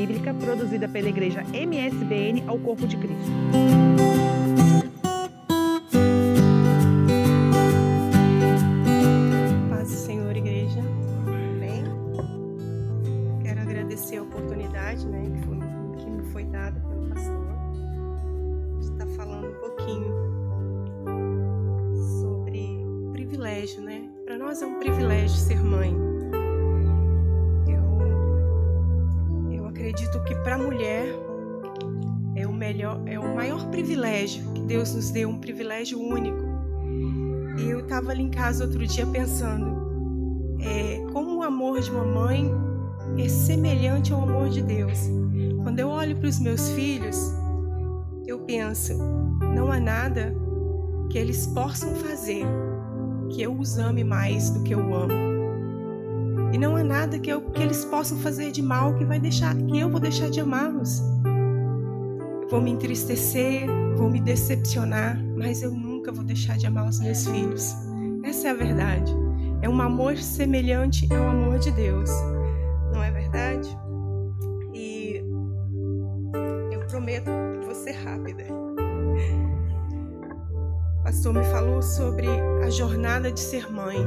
[0.00, 3.30] bíblica produzida pela Igreja MSBN ao Corpo de Cristo.
[9.68, 10.80] Paz do Senhor, igreja.
[11.26, 11.84] Amém.
[13.42, 15.58] Quero agradecer a oportunidade né, que, foi,
[15.98, 17.46] que me foi dada pelo pastor
[18.78, 20.14] de estar falando um pouquinho
[22.22, 22.78] sobre
[23.12, 24.08] privilégio, né?
[24.24, 26.19] Para nós é um privilégio ser mãe.
[30.50, 31.06] Para a mulher
[32.34, 36.42] é o melhor, é o maior privilégio que Deus nos deu, um privilégio único.
[37.56, 42.04] E eu estava ali em casa outro dia pensando é, como o amor de uma
[42.04, 42.50] mãe
[43.16, 45.08] é semelhante ao amor de Deus.
[45.62, 47.16] Quando eu olho para os meus filhos,
[48.26, 48.94] eu penso,
[49.54, 50.34] não há nada
[51.10, 52.44] que eles possam fazer
[53.28, 55.29] que eu os ame mais do que eu amo.
[56.52, 59.56] E não há nada que, eu, que eles possam fazer de mal que vai deixar
[59.56, 61.00] que eu vou deixar de amá-los.
[62.50, 67.24] Vou me entristecer, vou me decepcionar, mas eu nunca vou deixar de amar os meus
[67.26, 67.76] filhos.
[68.24, 69.14] Essa é a verdade.
[69.62, 72.10] É um amor semelhante ao amor de Deus.
[72.92, 73.68] Não é verdade?
[74.74, 75.22] E
[76.72, 78.44] eu prometo que vou ser rápida.
[80.98, 82.26] O pastor me falou sobre
[82.64, 83.98] a jornada de ser mãe.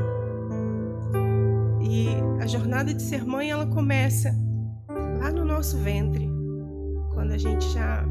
[2.43, 4.35] A jornada de ser mãe, ela começa
[5.17, 6.29] lá no nosso ventre,
[7.13, 8.03] quando a gente já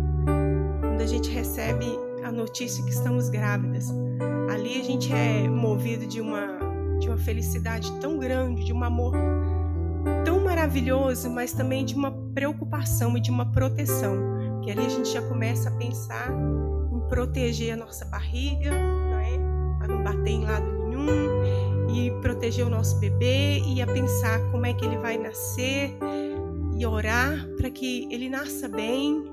[0.81, 1.85] quando a gente recebe
[2.25, 3.93] a notícia que estamos grávidas.
[4.51, 6.47] Ali a gente é movido de uma
[6.99, 9.13] de uma felicidade tão grande, de um amor
[10.25, 14.17] tão maravilhoso, mas também de uma preocupação e de uma proteção.
[14.63, 16.31] Que ali a gente já começa a pensar
[16.91, 19.77] em proteger a nossa barriga, não é?
[19.77, 24.67] Para não bater em lado nenhum, e proteger o nosso bebê, e a pensar como
[24.67, 25.97] é que ele vai nascer,
[26.77, 29.25] e orar para que ele nasça bem,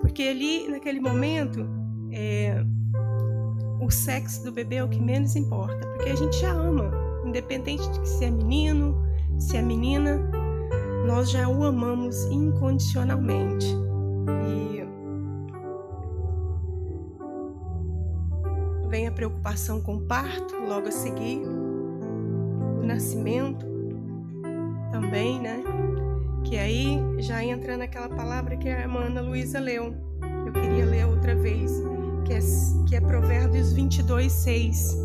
[0.00, 1.66] porque ali, naquele momento,
[2.10, 2.64] é,
[3.80, 6.90] o sexo do bebê é o que menos importa, porque a gente já ama,
[7.24, 9.02] independente de se é menino,
[9.38, 10.18] se é menina,
[11.06, 13.66] nós já o amamos incondicionalmente.
[14.48, 14.82] E
[18.88, 21.42] vem a preocupação com o parto, logo a seguir,
[22.82, 23.64] o nascimento
[24.90, 25.62] também, né?
[26.44, 29.94] Que aí já entra naquela palavra que a Ana Luísa leu.
[30.44, 31.80] Eu queria ler outra vez,
[32.26, 32.40] que é,
[32.88, 34.96] que é Provérbios 22, 6.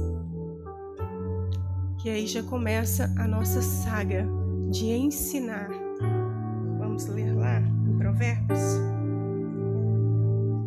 [2.00, 4.28] Que aí já começa a nossa saga
[4.72, 5.70] de ensinar.
[6.80, 7.62] Vamos ler lá
[7.98, 8.60] Provérbios?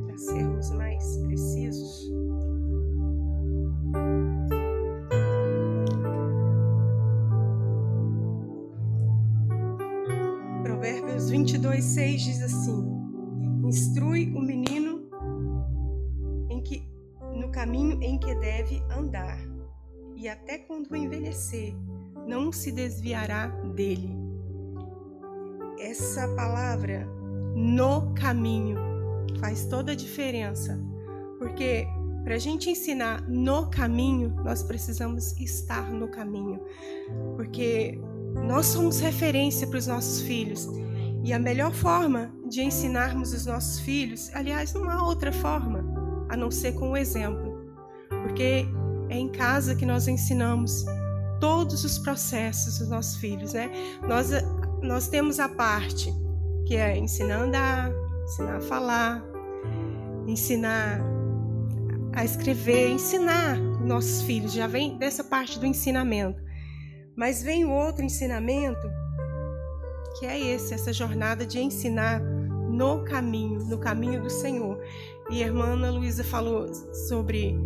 [0.07, 0.71] Para sermos
[17.61, 19.39] caminho em que deve andar,
[20.17, 21.77] e até quando envelhecer,
[22.27, 24.17] não se desviará dele.
[25.79, 27.07] Essa palavra,
[27.55, 28.79] no caminho,
[29.41, 30.81] faz toda a diferença,
[31.39, 31.87] porque
[32.25, 36.63] para a gente ensinar no caminho, nós precisamos estar no caminho,
[37.37, 38.01] porque
[38.49, 40.67] nós somos referência para os nossos filhos.
[41.23, 46.01] E a melhor forma de ensinarmos os nossos filhos, aliás, não há outra forma
[46.31, 47.50] a não ser com o exemplo,
[48.23, 48.67] porque
[49.09, 50.85] é em casa que nós ensinamos
[51.41, 53.71] todos os processos dos nossos filhos, né?
[54.07, 54.31] Nós,
[54.83, 56.13] nós temos a parte
[56.67, 57.93] que é ensinar a andar,
[58.25, 59.25] ensinar a falar,
[60.27, 61.01] ensinar
[62.13, 66.41] a escrever, ensinar nossos filhos, já vem dessa parte do ensinamento.
[67.17, 68.89] Mas vem o outro ensinamento,
[70.19, 74.79] que é esse, essa jornada de ensinar no caminho, no caminho do Senhor.
[75.31, 76.73] E a irmã Ana Luísa falou
[77.09, 77.57] sobre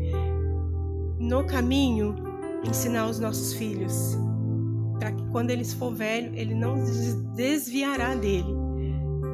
[1.25, 2.15] no caminho
[2.65, 4.17] ensinar os nossos filhos,
[4.99, 6.77] para que quando eles for velho, ele não
[7.35, 8.55] desviará dele.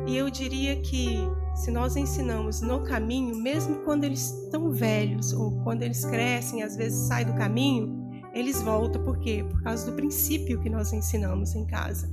[0.07, 1.19] E eu diria que
[1.55, 6.77] se nós ensinamos no caminho, mesmo quando eles estão velhos ou quando eles crescem, às
[6.77, 9.03] vezes saem do caminho, eles voltam.
[9.03, 9.45] Por quê?
[9.49, 12.09] Por causa do princípio que nós ensinamos em casa.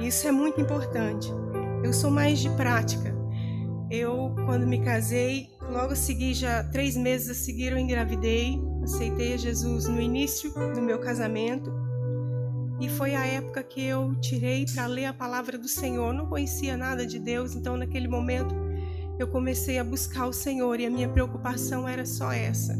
[0.00, 1.28] Isso é muito importante.
[1.84, 3.14] Eu sou mais de prática.
[3.90, 8.69] Eu, quando me casei, logo a seguir, já três meses a seguir, eu engravidei.
[8.82, 11.72] Aceitei a Jesus no início do meu casamento.
[12.80, 16.14] E foi a época que eu tirei para ler a palavra do Senhor.
[16.14, 18.54] não conhecia nada de Deus, então naquele momento
[19.18, 22.74] eu comecei a buscar o Senhor e a minha preocupação era só essa.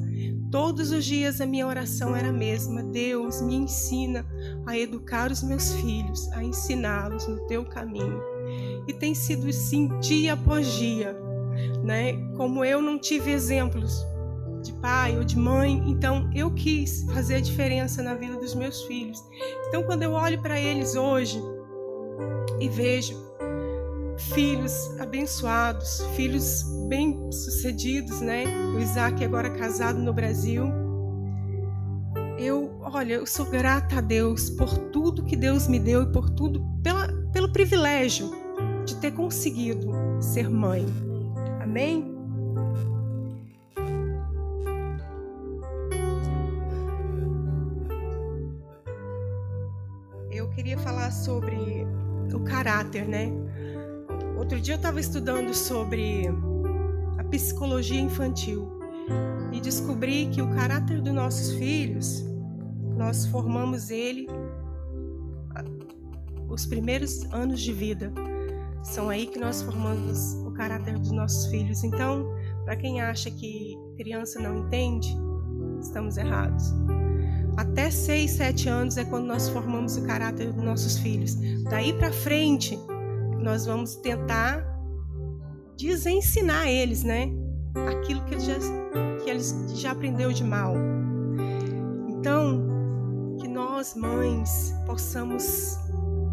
[0.50, 4.26] Todos os dias a minha oração era a mesma: Deus, me ensina
[4.66, 8.22] a educar os meus filhos, a ensiná-los no teu caminho.
[8.88, 11.14] E tem sido assim dia após dia,
[11.84, 12.14] né?
[12.36, 14.04] Como eu não tive exemplos
[14.60, 18.82] de pai ou de mãe, então eu quis fazer a diferença na vida dos meus
[18.82, 19.22] filhos.
[19.68, 21.42] Então quando eu olho para eles hoje
[22.60, 23.16] e vejo
[24.34, 28.44] filhos abençoados, filhos bem-sucedidos, né?
[28.74, 30.64] O Isaac agora casado no Brasil.
[32.38, 36.30] Eu, olha, eu sou grata a Deus por tudo que Deus me deu e por
[36.30, 38.30] tudo, pela, pelo privilégio
[38.84, 39.90] de ter conseguido
[40.20, 40.86] ser mãe.
[41.62, 42.09] Amém?
[50.90, 51.86] Falar sobre
[52.34, 53.30] o caráter, né?
[54.36, 56.24] Outro dia eu estava estudando sobre
[57.16, 58.68] a psicologia infantil
[59.52, 62.24] e descobri que o caráter dos nossos filhos,
[62.96, 64.26] nós formamos ele
[66.48, 68.12] os primeiros anos de vida.
[68.82, 71.84] São aí que nós formamos o caráter dos nossos filhos.
[71.84, 72.34] Então,
[72.64, 75.16] para quem acha que criança não entende,
[75.80, 76.74] estamos errados.
[77.60, 81.36] Até 6, 7 anos é quando nós formamos o caráter dos nossos filhos.
[81.64, 82.78] Daí para frente,
[83.38, 84.64] nós vamos tentar
[85.76, 87.30] desensinar eles, né?
[87.90, 88.54] Aquilo que eles já,
[89.22, 90.74] que eles já aprendeu de mal.
[92.08, 92.66] Então,
[93.38, 95.76] que nós, mães, possamos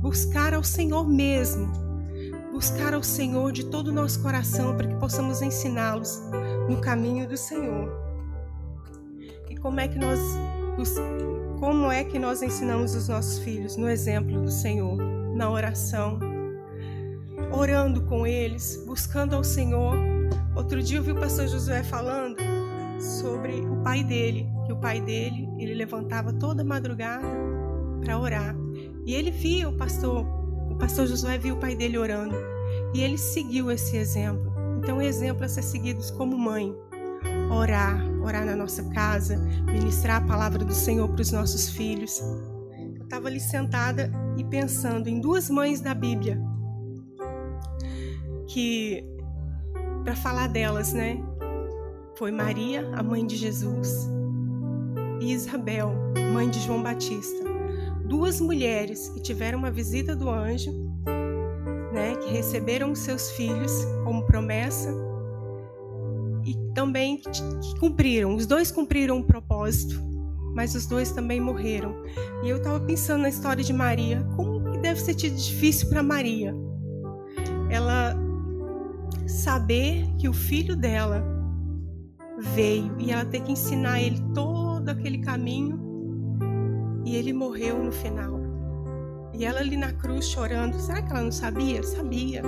[0.01, 1.69] buscar ao Senhor mesmo,
[2.53, 6.21] buscar ao Senhor de todo o nosso coração, para que possamos ensiná-los
[6.69, 7.91] no caminho do Senhor.
[9.49, 10.21] E como é que nós
[11.59, 14.97] como é que nós ensinamos os nossos filhos no exemplo do Senhor,
[15.35, 16.19] na oração,
[17.51, 19.95] orando com eles, buscando ao Senhor.
[20.55, 22.37] Outro dia eu vi o pastor Josué falando
[22.99, 27.25] sobre o pai dele, que o pai dele, ele levantava toda madrugada
[28.01, 28.55] para orar.
[29.05, 30.25] E ele via o pastor,
[30.69, 32.35] o pastor Josué viu o pai dele orando.
[32.93, 34.53] E ele seguiu esse exemplo.
[34.77, 36.73] Então, o exemplo a ser seguido como mãe.
[37.51, 42.21] Orar, orar na nossa casa, ministrar a palavra do Senhor para os nossos filhos.
[42.95, 46.39] Eu estava ali sentada e pensando em duas mães da Bíblia
[48.47, 49.03] que
[50.03, 51.21] para falar delas, né?
[52.17, 54.09] Foi Maria, a mãe de Jesus,
[55.19, 55.93] e Isabel,
[56.33, 57.43] mãe de João Batista.
[58.05, 60.71] Duas mulheres que tiveram uma visita do anjo,
[61.93, 63.71] né, que receberam seus filhos
[64.03, 65.06] como promessa
[66.47, 67.29] e também que,
[67.77, 68.33] cumpriram.
[68.33, 70.01] Os dois cumpriram o propósito,
[70.55, 71.93] mas os dois também morreram.
[72.41, 76.55] E eu estava pensando na história de Maria, como que deve ser difícil para Maria.
[77.69, 78.15] Ela
[79.27, 81.21] saber que o filho dela
[82.39, 85.77] veio e ela ter que ensinar ele todo aquele caminho
[87.03, 88.39] e ele morreu no final.
[89.33, 91.83] E ela ali na cruz chorando, será que ela não sabia?
[91.83, 92.41] Sabia,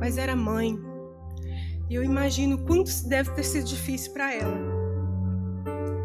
[0.00, 0.91] mas era mãe.
[1.92, 4.56] E eu imagino quanto deve ter sido difícil para ela.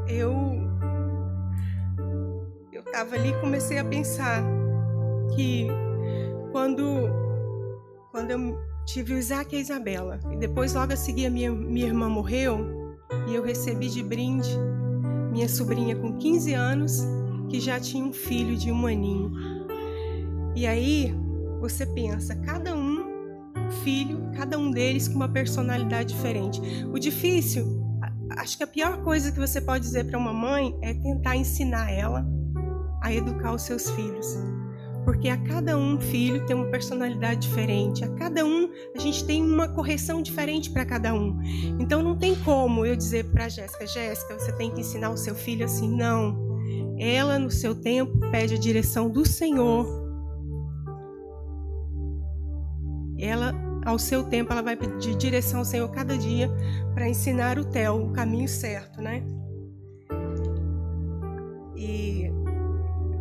[0.06, 0.34] Eu
[2.74, 4.44] eu estava ali e comecei a pensar
[5.34, 5.66] que
[6.52, 6.84] quando
[8.12, 10.20] quando eu tive o Isaac e a Isabela.
[10.30, 12.98] E depois, logo a seguir, a minha, minha irmã morreu
[13.30, 14.58] e eu recebi de brinde
[15.32, 17.02] minha sobrinha com 15 anos,
[17.48, 19.32] que já tinha um filho de um aninho.
[20.54, 21.16] E aí,
[21.62, 22.76] você pensa, cada
[23.72, 26.62] filho, cada um deles com uma personalidade diferente.
[26.92, 27.66] O difícil,
[28.38, 31.92] acho que a pior coisa que você pode dizer para uma mãe é tentar ensinar
[31.92, 32.26] ela
[33.02, 34.38] a educar os seus filhos
[35.08, 39.42] porque a cada um filho tem uma personalidade diferente, a cada um a gente tem
[39.42, 41.40] uma correção diferente para cada um.
[41.80, 45.34] Então não tem como eu dizer para Jéssica, Jéssica, você tem que ensinar o seu
[45.34, 46.60] filho assim, não.
[47.00, 50.07] Ela no seu tempo pede a direção do Senhor.
[53.18, 53.54] Ela
[53.86, 56.52] ao seu tempo ela vai pedir direção ao Senhor cada dia
[56.94, 59.24] para ensinar o Theo o caminho certo, né?
[61.76, 62.30] E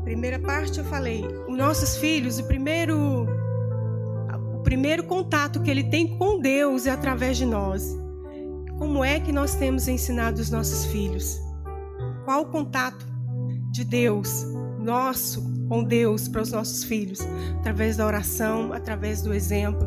[0.03, 3.26] primeira parte eu falei, os nossos filhos, o primeiro
[4.55, 7.97] o primeiro contato que ele tem com Deus é através de nós.
[8.79, 11.41] Como é que nós temos ensinado os nossos filhos?
[12.25, 13.07] Qual o contato
[13.71, 14.45] de Deus,
[14.79, 17.20] nosso com Deus para os nossos filhos?
[17.58, 19.87] Através da oração, através do exemplo,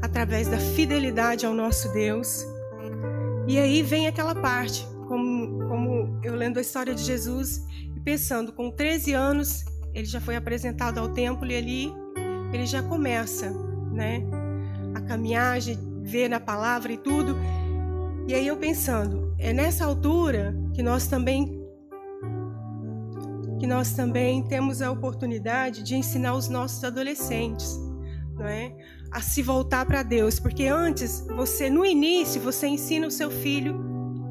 [0.00, 2.44] através da fidelidade ao nosso Deus.
[3.46, 7.62] E aí vem aquela parte, como, como eu lendo a história de Jesus,
[8.04, 11.94] pensando, com 13 anos, ele já foi apresentado ao templo e ali
[12.52, 13.50] ele já começa,
[13.92, 14.22] né,
[14.94, 15.58] a caminhar,
[16.02, 17.36] ver na palavra e tudo.
[18.26, 21.61] E aí eu pensando, é nessa altura que nós também
[23.62, 27.78] que nós também temos a oportunidade de ensinar os nossos adolescentes,
[28.34, 28.74] não é?
[29.12, 33.80] a se voltar para Deus, porque antes você no início você ensina o seu filho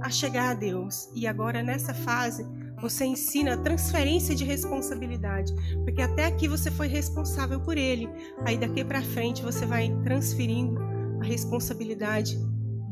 [0.01, 2.45] a chegar a Deus e agora nessa fase
[2.81, 5.53] você ensina a transferência de responsabilidade,
[5.85, 8.09] porque até aqui você foi responsável por ele,
[8.45, 10.77] aí daqui para frente você vai transferindo
[11.21, 12.37] a responsabilidade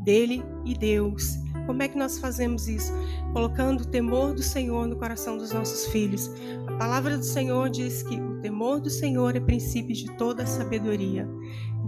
[0.02, 1.34] dele e Deus.
[1.70, 2.92] Como é que nós fazemos isso?
[3.32, 6.28] Colocando o temor do Senhor no coração dos nossos filhos.
[6.66, 11.28] A palavra do Senhor diz que o temor do Senhor é princípio de toda sabedoria.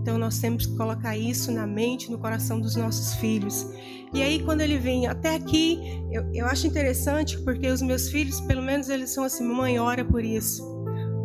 [0.00, 3.66] Então nós temos que colocar isso na mente, no coração dos nossos filhos.
[4.14, 5.80] E aí quando ele vem até aqui,
[6.12, 10.04] eu, eu acho interessante porque os meus filhos, pelo menos eles são assim, mamãe ora
[10.04, 10.62] por isso,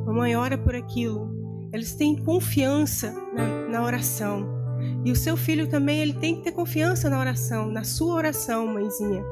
[0.04, 1.70] mamãe ora por aquilo.
[1.72, 4.57] Eles têm confiança na, na oração.
[5.04, 8.68] E o seu filho também, ele tem que ter confiança na oração, na sua oração,
[8.68, 9.24] mãezinha.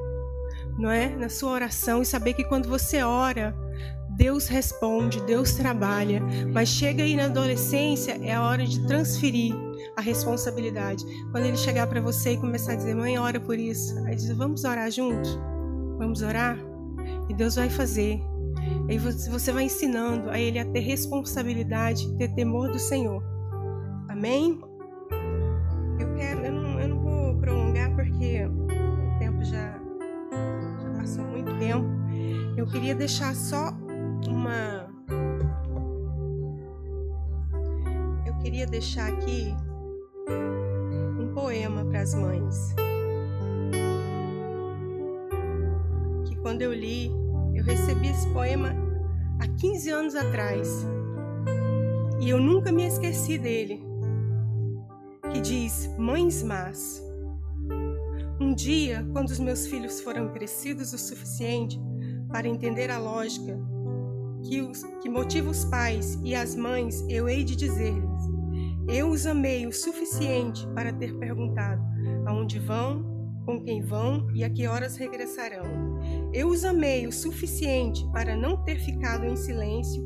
[0.78, 1.16] Não é?
[1.16, 3.56] Na sua oração e saber que quando você ora,
[4.18, 6.22] Deus responde, Deus trabalha,
[6.54, 9.54] mas chega aí na adolescência é a hora de transferir
[9.98, 11.06] a responsabilidade.
[11.32, 14.30] Quando ele chegar para você e começar a dizer, mãe, ora por isso, aí diz,
[14.30, 15.38] vamos orar juntos?
[15.98, 16.58] Vamos orar?
[17.30, 18.22] E Deus vai fazer.
[18.90, 23.22] Aí você vai ensinando a ele a ter responsabilidade, ter temor do Senhor.
[24.08, 24.60] Amém?
[32.66, 33.70] Eu queria deixar só
[34.28, 34.90] uma.
[38.26, 39.54] Eu queria deixar aqui
[41.20, 42.74] um poema para as mães.
[46.26, 47.12] Que quando eu li,
[47.54, 48.74] eu recebi esse poema
[49.40, 50.88] há 15 anos atrás.
[52.20, 53.86] E eu nunca me esqueci dele.
[55.32, 57.00] Que diz: Mães más.
[58.42, 61.80] Um dia, quando os meus filhos foram crescidos o suficiente
[62.36, 63.58] para entender a lógica
[64.44, 68.24] que, os, que motiva os pais e as mães, eu hei de dizer-lhes:
[68.90, 71.82] Eu os amei o suficiente para ter perguntado
[72.26, 73.06] aonde vão,
[73.46, 75.64] com quem vão e a que horas regressarão.
[76.34, 80.06] Eu os amei o suficiente para não ter ficado em silêncio,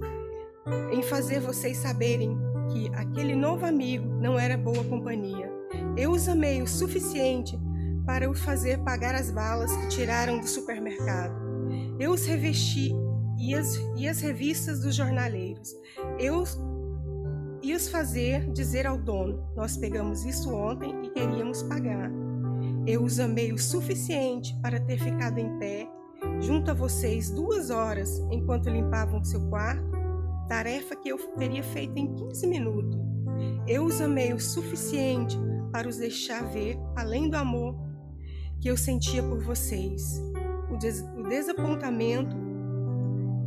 [0.92, 2.38] em fazer vocês saberem
[2.72, 5.52] que aquele novo amigo não era boa companhia.
[5.98, 7.60] Eu os amei o suficiente
[8.06, 11.49] para os fazer pagar as balas que tiraram do supermercado.
[12.00, 12.92] Eu os revesti
[13.38, 15.76] e as, e as revistas dos jornaleiros.
[16.18, 16.44] Eu
[17.62, 22.10] ia os fazer dizer ao dono: Nós pegamos isso ontem e queríamos pagar.
[22.88, 25.88] Eu os amei o suficiente para ter ficado em pé
[26.40, 29.84] junto a vocês duas horas enquanto limpavam seu quarto,
[30.48, 33.00] tarefa que eu teria feito em 15 minutos.
[33.68, 35.38] Eu os amei o suficiente
[35.72, 37.76] para os deixar ver, além do amor
[38.60, 40.22] que eu sentia por vocês,
[41.30, 42.36] desapontamento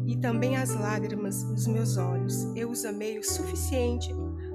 [0.07, 2.45] e também as lágrimas dos meus olhos.
[2.57, 4.15] Eu os amei o suficiente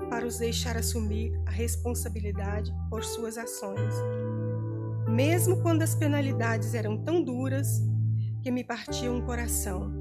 [0.10, 3.94] para os deixar assumir a responsabilidade por suas ações.
[5.08, 7.82] Mesmo quando as penalidades eram tão duras
[8.42, 9.92] que me partiam o coração,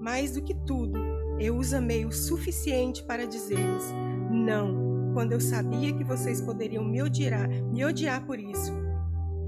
[0.00, 0.98] mais do que tudo,
[1.38, 3.84] eu os amei o suficiente para dizer-lhes
[4.30, 8.72] não, quando eu sabia que vocês poderiam me odiar, me odiar por isso.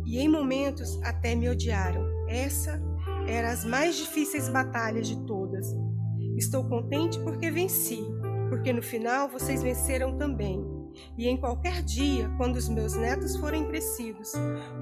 [0.05, 2.05] E em momentos até me odiaram.
[2.29, 2.81] Essa
[3.29, 5.67] eram as mais difíceis batalhas de todas.
[6.37, 8.05] Estou contente porque venci,
[8.49, 10.63] porque no final vocês venceram também.
[11.17, 14.33] E em qualquer dia, quando os meus netos forem crescidos,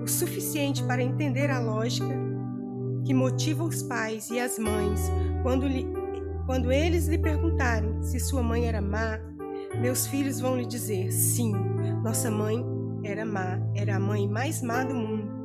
[0.02, 2.14] o suficiente para entender a lógica
[3.04, 5.10] que motiva os pais e as mães
[5.42, 5.86] quando, lhe,
[6.46, 9.18] quando eles lhe perguntarem se sua mãe era má,
[9.80, 11.52] meus filhos vão lhe dizer: sim,
[12.02, 12.64] nossa mãe
[13.04, 15.39] era má, era a mãe mais má do mundo.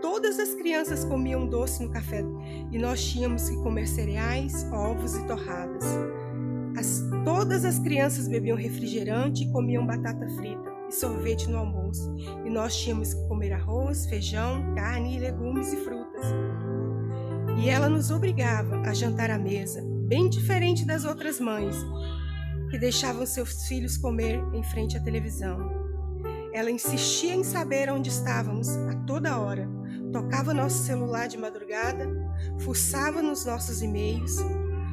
[0.00, 2.22] Todas as crianças comiam doce no café
[2.70, 5.84] e nós tínhamos que comer cereais, ovos e torradas.
[6.76, 12.14] As, todas as crianças bebiam refrigerante e comiam batata frita e sorvete no almoço.
[12.44, 16.26] E nós tínhamos que comer arroz, feijão, carne, legumes e frutas.
[17.58, 21.76] E ela nos obrigava a jantar à mesa, bem diferente das outras mães,
[22.70, 25.79] que deixavam seus filhos comer em frente à televisão.
[26.52, 29.80] Ela insistia em saber onde estávamos a toda hora
[30.10, 32.06] tocava nosso celular de madrugada,
[32.58, 34.36] fuçava nos nossos e-mails.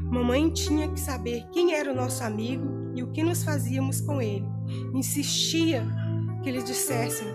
[0.03, 4.21] Mamãe tinha que saber quem era o nosso amigo e o que nos fazíamos com
[4.21, 4.45] ele.
[4.93, 5.85] Insistia
[6.43, 7.27] que lhe dissessem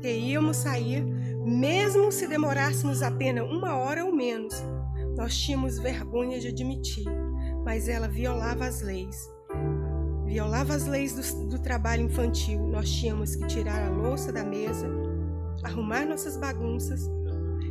[0.00, 1.04] que íamos sair,
[1.44, 4.54] mesmo se demorássemos apenas uma hora ou menos.
[5.16, 7.06] Nós tínhamos vergonha de admitir,
[7.64, 9.28] mas ela violava as leis.
[10.30, 12.60] Violava as leis do, do trabalho infantil.
[12.68, 14.88] Nós tínhamos que tirar a louça da mesa,
[15.64, 17.10] arrumar nossas bagunças,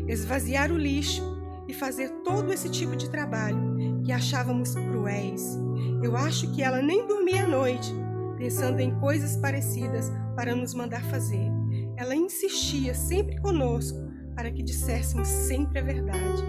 [0.10, 1.24] esvaziar o lixo
[1.70, 5.58] e fazer todo esse tipo de trabalho que achávamos cruéis.
[6.04, 7.96] Eu acho que ela nem dormia à noite,
[8.38, 11.50] pensando em coisas parecidas para nos mandar fazer.
[11.96, 13.98] Ela insistia sempre conosco
[14.36, 16.44] para que disséssemos sempre a verdade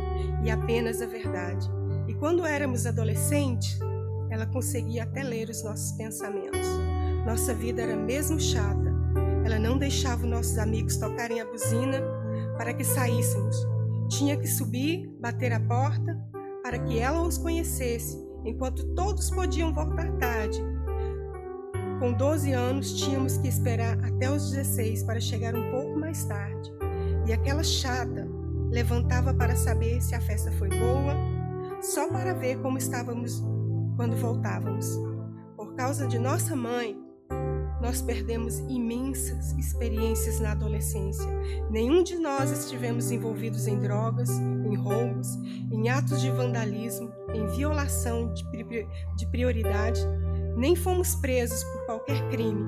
[0.45, 1.71] e apenas a verdade.
[2.09, 3.79] E quando éramos adolescentes,
[4.31, 6.69] ela conseguia até ler os nossos pensamentos.
[7.27, 8.91] Nossa vida era mesmo chata.
[9.45, 12.01] Ela não deixava nossos amigos tocarem a buzina
[12.57, 13.57] para que saíssemos.
[14.09, 16.17] Tinha que subir, bater a porta
[16.63, 20.63] para que ela os conhecesse, enquanto todos podiam voltar tarde.
[21.99, 26.71] Com 12 anos, tínhamos que esperar até os 16 para chegar um pouco mais tarde.
[27.27, 28.27] E aquela chata
[28.71, 31.15] levantava para saber se a festa foi boa,
[31.83, 33.43] só para ver como estávamos
[34.01, 34.99] quando voltávamos.
[35.55, 36.97] Por causa de nossa mãe,
[37.83, 41.29] nós perdemos imensas experiências na adolescência.
[41.71, 45.37] Nenhum de nós estivemos envolvidos em drogas, em roubos,
[45.71, 50.01] em atos de vandalismo, em violação de prioridade,
[50.57, 52.65] nem fomos presos por qualquer crime.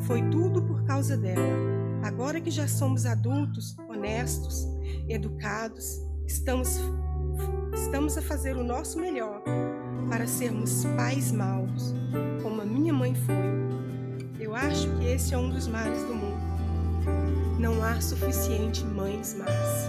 [0.00, 1.56] Foi tudo por causa dela.
[2.02, 4.68] Agora que já somos adultos, honestos,
[5.08, 6.78] educados, estamos,
[7.72, 9.42] estamos a fazer o nosso melhor
[10.08, 11.94] para sermos pais maus,
[12.42, 13.34] como a minha mãe foi.
[14.38, 16.36] Eu acho que esse é um dos males do mundo.
[17.58, 19.88] Não há suficiente mães más.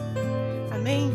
[0.72, 1.12] Amém?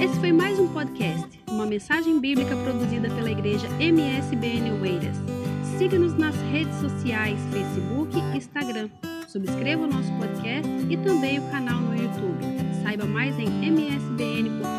[0.00, 5.33] Esse foi mais um podcast, uma mensagem bíblica produzida pela igreja MSBN Oeiras.
[5.78, 8.88] Siga-nos nas redes sociais, Facebook e Instagram.
[9.26, 12.44] Subscreva o nosso podcast e também o canal no YouTube.
[12.82, 14.73] Saiba mais em msbnportugal.com.